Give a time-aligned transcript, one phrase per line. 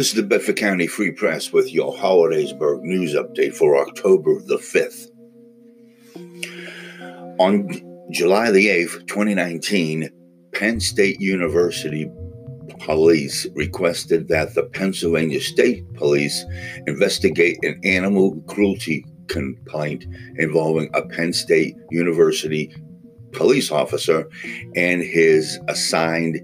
[0.00, 4.56] This is the Bedford County Free Press with your Hollidaysburg news update for October the
[4.56, 5.08] 5th.
[7.38, 7.68] On
[8.10, 10.08] July the 8th, 2019,
[10.54, 12.10] Penn State University
[12.78, 16.46] Police requested that the Pennsylvania State Police
[16.86, 22.74] investigate an animal cruelty complaint involving a Penn State University
[23.32, 24.30] police officer
[24.74, 26.40] and his assigned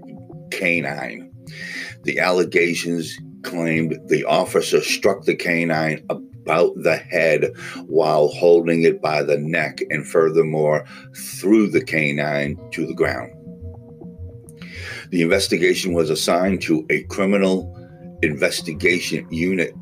[0.51, 1.33] canine.
[2.03, 7.51] The allegations claimed the officer struck the canine about the head
[7.85, 13.33] while holding it by the neck and furthermore threw the canine to the ground.
[15.09, 17.73] The investigation was assigned to a criminal
[18.23, 19.73] investigation unit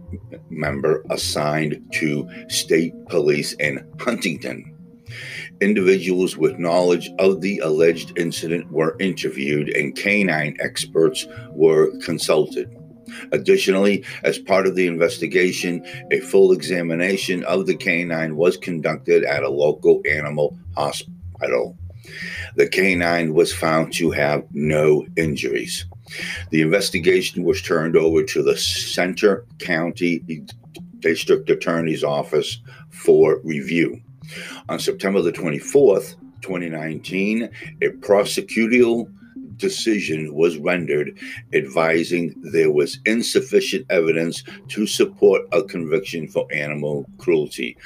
[0.49, 4.71] member assigned to state police in Huntingdon.
[5.61, 12.69] Individuals with knowledge of the alleged incident were interviewed and canine experts were consulted.
[13.31, 19.43] Additionally, as part of the investigation, a full examination of the canine was conducted at
[19.43, 21.77] a local animal hospital.
[22.55, 25.85] The canine was found to have no injuries.
[26.51, 30.23] The investigation was turned over to the Centre County
[30.99, 34.01] District Attorney's Office for review.
[34.69, 37.49] On September the 24th, 2019,
[37.81, 39.11] a prosecutorial
[39.57, 41.17] decision was rendered
[41.53, 47.77] advising there was insufficient evidence to support a conviction for animal cruelty.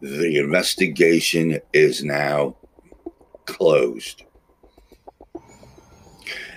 [0.00, 2.56] The investigation is now
[3.46, 4.24] closed.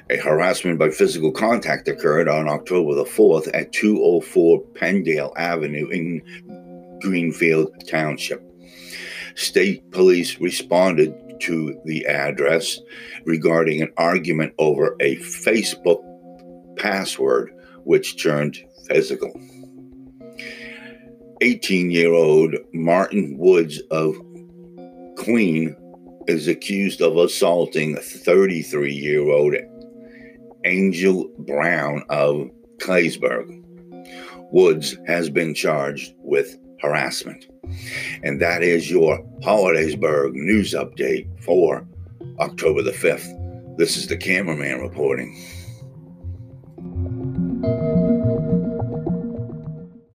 [0.10, 7.00] A harassment by physical contact occurred on October the 4th at 204 Pendale Avenue in
[7.02, 8.44] Greenfield Township.
[9.36, 12.80] State police responded to the address
[13.26, 16.02] regarding an argument over a Facebook
[16.78, 17.54] password,
[17.84, 19.32] which turned physical.
[21.42, 24.16] 18 year old Martin Woods of
[25.18, 25.76] Queen
[26.28, 29.56] is accused of assaulting 33 year old
[30.66, 33.64] Angel Brown of Claysburg.
[34.52, 37.51] Woods has been charged with harassment.
[38.24, 41.88] And that is your Hollidaysburg news update for
[42.40, 43.78] October the 5th.
[43.78, 45.36] This is the cameraman reporting.